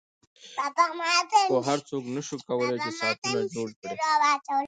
[1.51, 3.95] خو هر څوک نشي کولای چې ساعتونه جوړ کړي